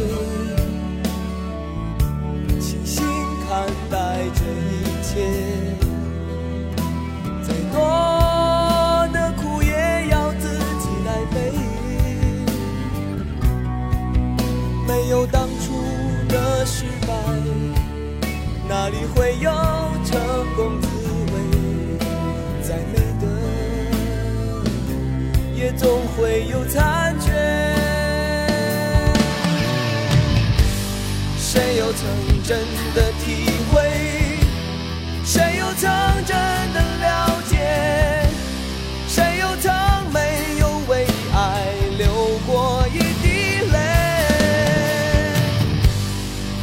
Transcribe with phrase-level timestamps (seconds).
[0.00, 0.08] 醉，
[2.60, 3.04] 清醒
[3.48, 3.48] 看
[3.90, 3.94] 待
[4.34, 5.10] 这一切。
[7.42, 7.74] 再多
[9.12, 9.70] 的苦也
[10.10, 10.44] 要自
[10.78, 11.36] 己来背，
[14.86, 15.74] 没有当初
[16.28, 17.12] 的失败，
[18.68, 19.50] 哪里会有
[20.04, 20.18] 成
[20.56, 20.88] 功滋
[21.32, 21.34] 味？
[22.62, 23.24] 再美的，
[25.54, 26.64] 也总会有
[32.50, 32.58] 真
[32.96, 34.40] 的体会？
[35.24, 35.88] 谁又曾
[36.26, 36.36] 真
[36.74, 38.26] 的了解？
[39.06, 39.72] 谁又曾
[40.12, 41.62] 没有为爱
[41.96, 43.78] 流过一滴泪？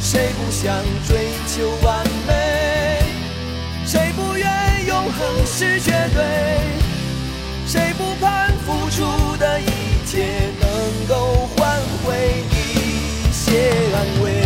[0.00, 0.74] 谁不想
[1.06, 3.02] 追求完美？
[3.84, 6.24] 谁不愿永恒是绝对？
[7.66, 9.66] 谁不盼付出的一
[10.06, 14.43] 切能够换回一些安慰？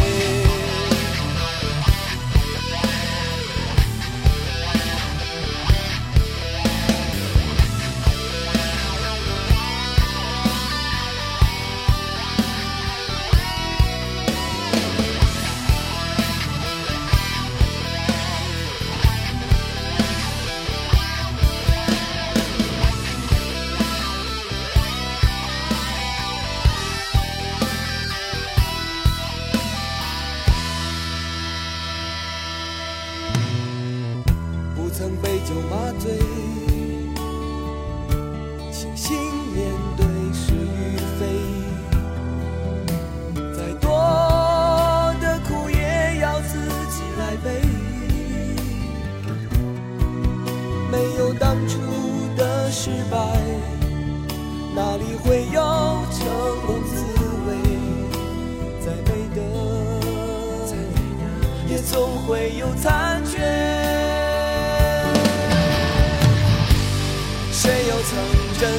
[62.28, 63.38] 会有残缺。
[67.50, 68.18] 谁又曾
[68.60, 68.70] 真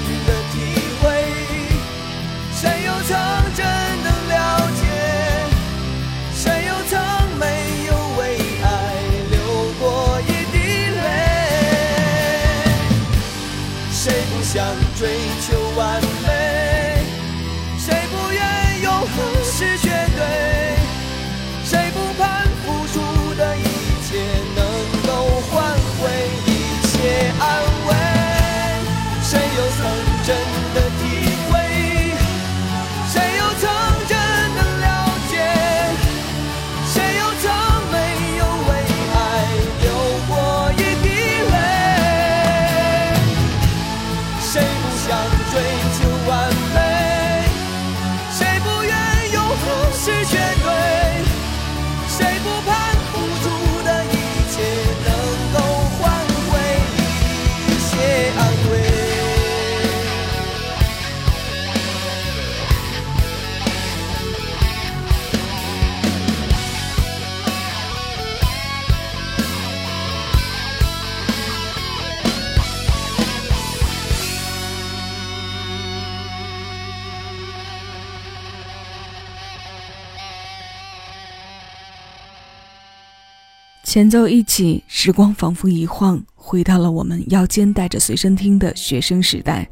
[84.00, 89.70] 前奏一起，时光仿佛一晃，回到了我们腰间带着随身听的学生时代。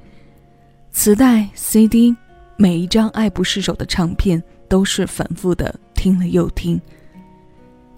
[0.91, 2.13] 磁带、CD，
[2.57, 6.77] 每一张爱不释手的唱片都是反复的听了又听。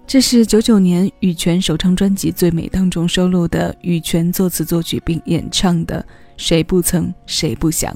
[0.06, 6.00] 这是九九年羽泉首张专辑《最美》当中收录的羽泉作词作曲并演唱的
[6.36, 7.92] 《谁不曾谁不想》。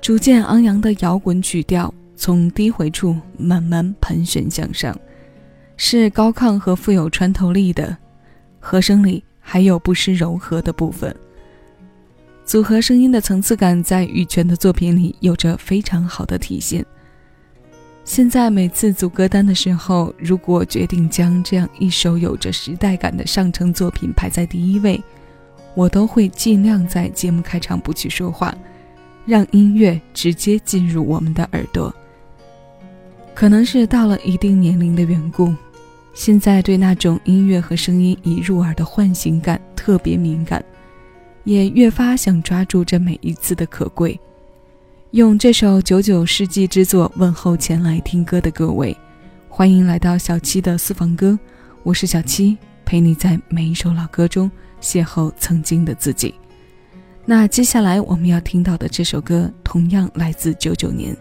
[0.00, 4.98] 逐渐昂扬的摇滚曲调从低回处慢慢盘旋向上。
[5.76, 7.96] 是高亢和富有穿透力的，
[8.60, 11.14] 和声里还有不失柔和的部分。
[12.44, 16.84] 组合声音的层次感在羽泉的作品里有着非常好的体现。
[18.04, 25.02] 现在每次组歌单的时候，如果决定将这样一首有着时代感的上乘作品排在第一位，
[25.74, 28.54] 我都会尽量在节目开场不去说话，
[29.24, 31.92] 让音乐直接进入我们的耳朵。
[33.34, 35.52] 可能是到了一定年龄的缘故，
[36.14, 40.64] 现在对那种音乐和声音一入耳的唤醒感特别敏感，
[41.42, 44.18] 也越发想抓住这每一次的可贵。
[45.10, 48.96] 用这首九九世纪之作问候前来听歌的各位，
[49.48, 51.36] 欢迎来到小七的私房歌，
[51.82, 54.48] 我是小七，陪你在每一首老歌中
[54.80, 56.32] 邂逅曾经的自己。
[57.24, 61.16] 那接下来我们要听到的这首歌，同样来自九九年，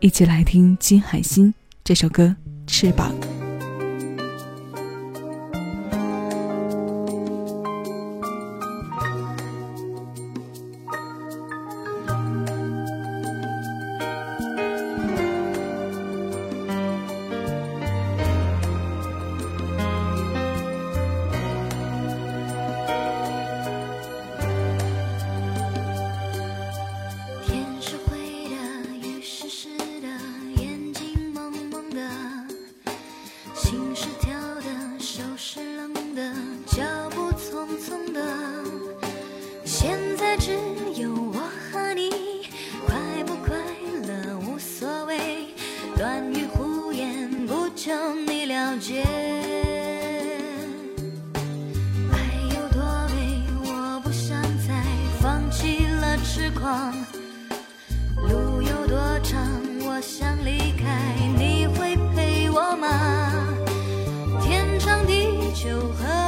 [0.00, 1.52] 一起来听金海心
[1.84, 2.34] 这首歌
[2.70, 3.14] 《翅膀》。
[58.28, 59.40] 路有多长，
[59.86, 62.88] 我想离开，你会陪我吗？
[64.42, 66.23] 天长地久和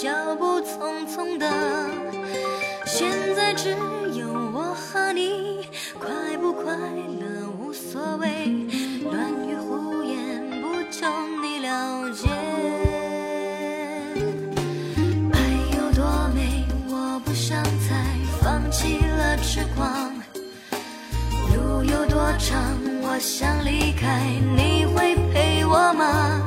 [0.00, 1.46] 脚步匆匆的。
[2.86, 3.76] 现在只
[4.14, 5.68] 有我和你，
[5.98, 8.66] 快不快乐无所谓，
[9.04, 11.06] 乱语胡言不求
[11.42, 12.30] 你了解。
[15.34, 15.38] 爱
[15.76, 16.02] 有多
[16.34, 17.94] 美，我不想再
[18.40, 20.14] 放弃了痴狂。
[21.54, 22.58] 路有多长，
[23.02, 24.24] 我想离开，
[24.56, 26.39] 你会陪我吗？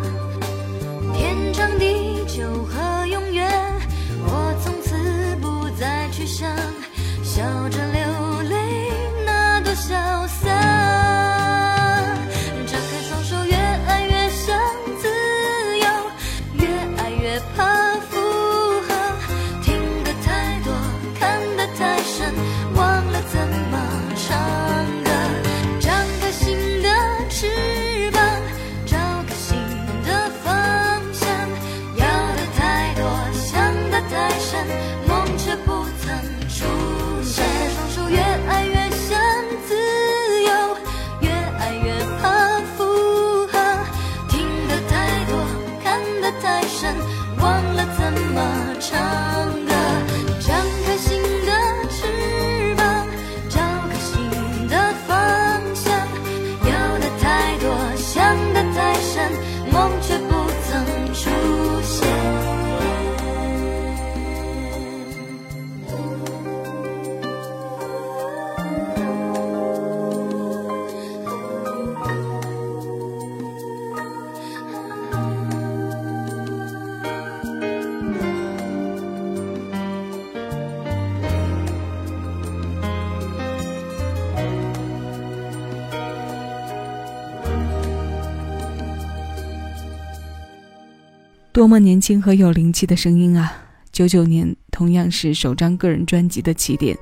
[91.54, 93.54] 多么年轻和有灵气的声音啊！
[93.92, 96.98] 九九年同样是首张个人专辑的起点，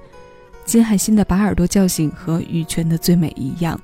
[0.65, 3.79] 金海心的《把耳朵叫醒》和羽泉的《最美》一样，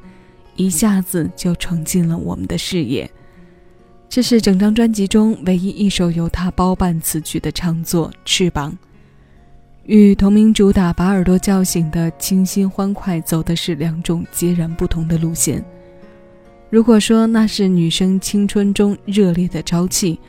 [0.57, 3.09] 一下子就闯进了我们的视野。
[4.09, 8.69] 这是整张专辑中唯一一首由他包办词曲的唱作《翅膀》。
[9.85, 15.63] 与同名主打《把耳朵叫醒》的清新欢快走的是两种截然不同的路线。
[16.69, 20.19] 如果说那是女生青春中热烈的朝气，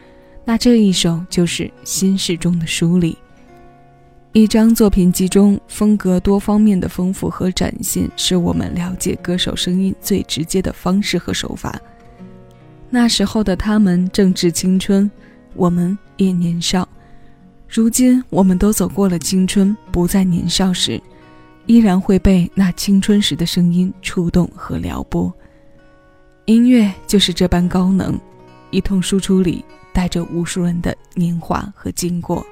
[0.49, 3.19] 那这一首就是心事中的梳理。
[4.33, 11.79] 一张作品集中风格多方面的丰富和展现，是我们了解歌手声音最直接的方式和手法。
[12.89, 15.11] 那时候的他们正值青春，
[15.53, 16.89] 我们也年少。
[17.69, 20.99] 如今我们都走过了青春，不再年少时，
[21.67, 25.31] 依然会被那青春时的声音触动和撩拨。
[26.47, 28.19] 音乐就是这般高能，
[28.71, 29.63] 一通输出里
[29.99, 32.47] 带着无数人的年华和经过。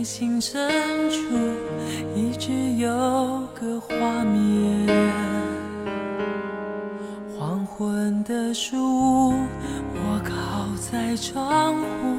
[0.00, 1.18] 内心深处
[2.16, 2.88] 一直有
[3.54, 4.88] 个画面，
[7.38, 9.34] 黄昏的树屋，
[9.92, 12.16] 我靠在窗户，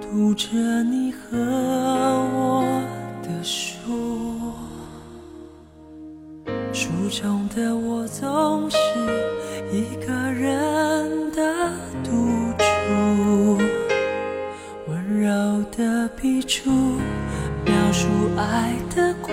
[0.00, 2.82] 读着你和我
[3.22, 4.52] 的书，
[6.72, 8.61] 书中的我总
[16.32, 16.70] 一处。
[17.66, 18.08] 描述
[18.38, 19.30] 爱的苦，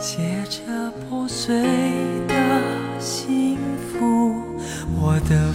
[0.00, 1.54] 写着破碎
[2.26, 2.34] 的
[2.98, 3.58] 幸
[3.92, 4.34] 福，
[4.98, 5.52] 我的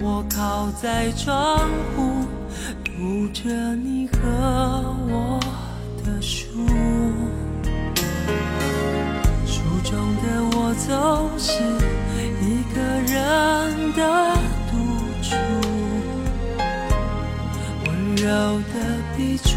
[0.00, 2.24] 我靠在窗户，
[2.84, 4.18] 读着你和
[5.08, 5.40] 我
[6.04, 6.46] 的书，
[9.44, 10.22] 书中的
[10.56, 10.88] 我总
[11.36, 11.52] 是
[12.40, 14.02] 一个人的
[14.70, 14.72] 独
[15.20, 15.34] 处，
[17.86, 18.26] 温柔
[18.72, 18.74] 的
[19.16, 19.48] 笔触。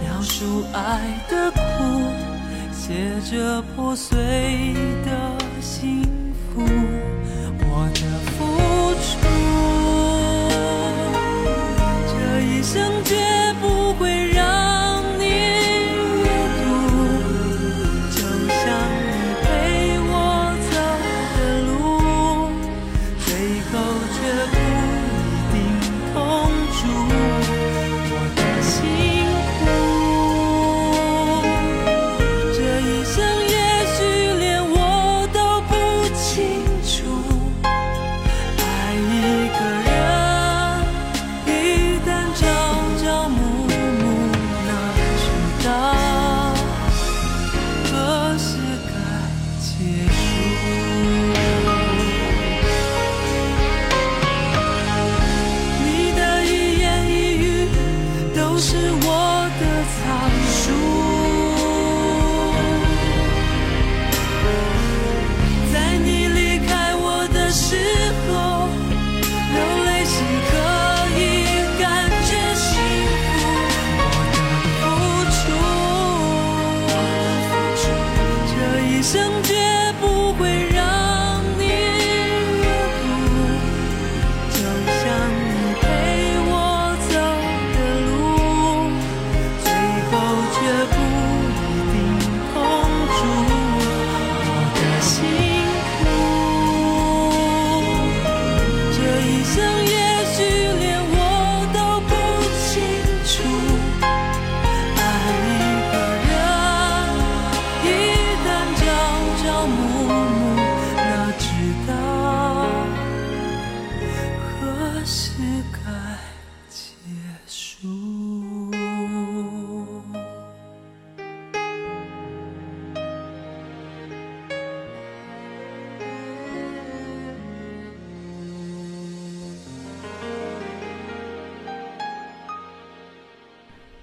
[0.00, 1.58] 描述爱的苦，
[2.72, 4.16] 写着破碎
[5.04, 5.08] 的
[5.60, 6.02] 幸
[6.52, 6.62] 福，
[7.60, 8.00] 我的
[9.24, 9.30] 说
[12.08, 13.33] 这一生眷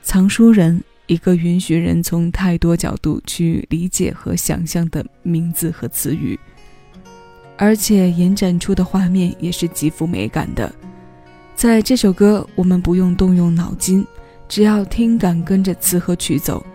[0.03, 6.37] 藏书人，一个允许人从太多角度去理解和想象的名字和词语，
[7.55, 10.71] 而且延展出的画面也是极富美感的。
[11.55, 14.05] 在这首歌，我们不用动用脑筋，
[14.49, 16.65] 只要听感跟着词和曲走，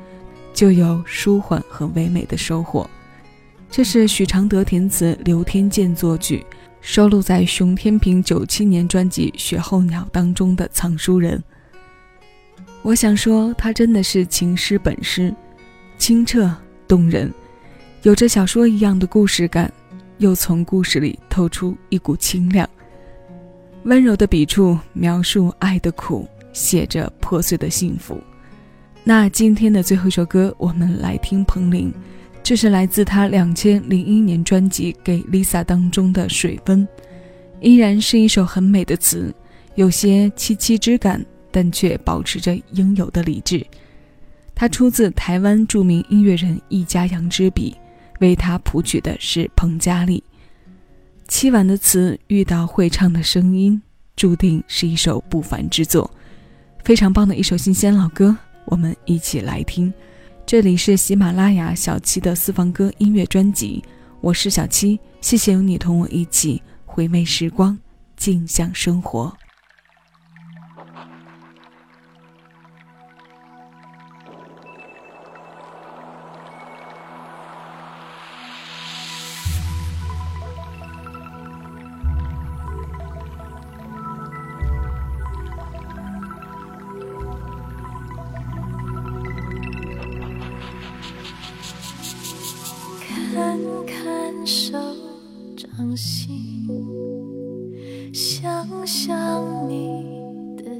[0.54, 2.88] 就有舒缓和唯美的收获。
[3.68, 6.46] 这是许常德填词，刘天健作曲，
[6.80, 11.36] 收录在熊天平九七年专辑《雪候鸟》当中的《藏书人》。
[12.86, 15.34] 我想说，他真的是情诗本诗，
[15.98, 16.48] 清澈
[16.86, 17.28] 动人，
[18.02, 19.68] 有着小说一样的故事感，
[20.18, 22.70] 又从故事里透出一股清亮。
[23.86, 28.20] 温柔的笔触描述爱的苦，写着破碎的幸福。
[29.02, 31.92] 那今天的最后一首歌，我们来听彭羚，
[32.40, 36.86] 这是来自他两千零一年专辑《给 Lisa》当中的《水温》，
[37.60, 39.34] 依然是一首很美的词，
[39.74, 41.20] 有些凄凄之感。
[41.56, 43.66] 但却保持着应有的理智。
[44.54, 47.74] 他出自台湾著名音乐人易家扬之笔，
[48.20, 50.22] 为他谱曲的是彭佳丽。
[51.28, 53.80] 凄婉的词遇到会唱的声音，
[54.16, 56.10] 注定是一首不凡之作。
[56.84, 59.90] 非常棒的一首新鲜老歌，我们一起来听。
[60.44, 63.82] 这里是喜马拉雅小七的私房歌音乐专辑，
[64.20, 67.78] 我是小七，谢谢有你同我一起回味时光，
[68.14, 69.34] 静享生活。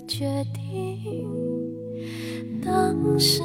[0.07, 1.27] 决定。
[2.65, 3.43] 当时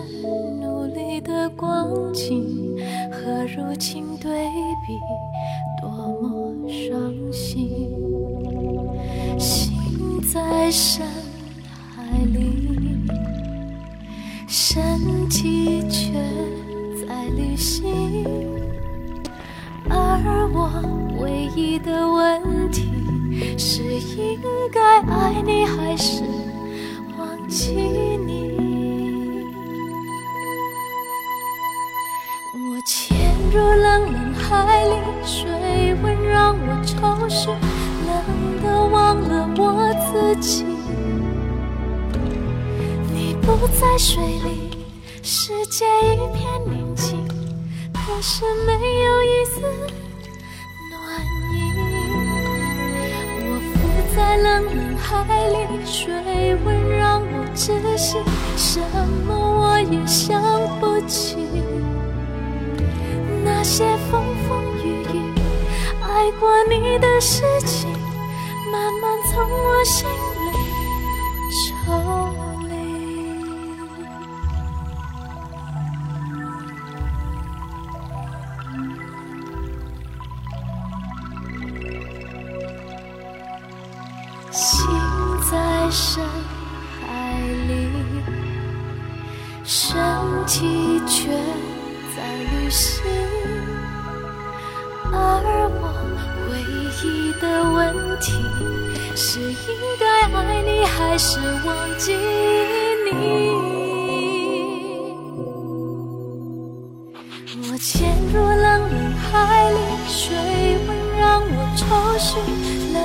[0.61, 2.77] 努力的光景
[3.11, 4.45] 和如今对
[4.85, 4.99] 比，
[5.81, 5.89] 多
[6.21, 7.89] 么伤心。
[9.39, 9.73] 心
[10.31, 11.05] 在深
[11.95, 12.77] 海里，
[14.47, 16.13] 身体却
[17.07, 17.91] 在旅行。
[19.89, 20.69] 而我
[21.19, 22.87] 唯一的问题
[23.57, 24.39] 是，应
[24.71, 26.23] 该爱你还是
[27.61, 28.57] 起你？
[32.53, 33.15] 我潜
[33.51, 35.45] 入冷冷海里，水
[36.01, 37.49] 温让我潮湿，
[38.07, 40.65] 冷得忘了我自己。
[43.13, 44.87] 你不在水里，
[45.21, 47.23] 世界一片宁静，
[47.93, 49.61] 可是没有一丝。
[54.21, 58.19] 在冷冷海里，水温让我窒息，
[58.55, 58.79] 什
[59.25, 60.39] 么我也想
[60.79, 61.37] 不起。
[63.43, 65.33] 那些风风雨雨，
[66.03, 67.91] 爱过你的事情，
[68.71, 70.07] 慢慢从我心
[102.03, 102.17] 记
[103.05, 103.09] 你？
[107.69, 110.33] 我潜入冷冷海里，水
[110.87, 111.85] 温让我抽
[112.17, 112.29] 搐，
[112.91, 112.97] 冷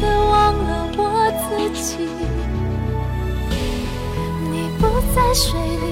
[0.00, 1.02] 得忘了我。
[1.42, 1.46] 自
[1.82, 2.06] 己，
[4.52, 5.84] 你不在水里，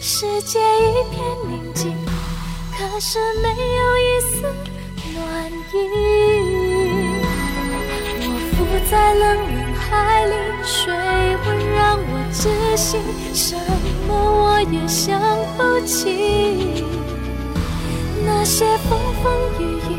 [0.00, 1.16] 世界一片
[1.48, 1.94] 宁静，
[2.76, 4.32] 可是没有一丝
[5.14, 5.16] 暖
[5.72, 5.74] 意。
[8.26, 8.56] 我浮
[8.90, 9.22] 在冷
[9.54, 9.84] 冷海
[10.26, 10.92] 里，水
[11.38, 12.98] 会让我窒息，
[13.34, 13.56] 什
[14.06, 15.20] 么我也想
[15.56, 16.84] 不起。
[18.24, 19.92] 那些风风雨雨，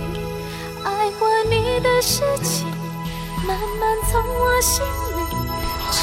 [0.83, 2.65] 爱过你的事情。
[3.47, 4.83] 慢慢从我心
[5.15, 5.19] 里
[5.91, 6.01] 抽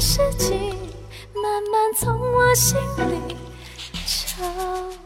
[0.00, 0.74] 事情，
[1.34, 2.78] 慢慢从我心
[3.10, 3.36] 里
[4.06, 5.05] 抽。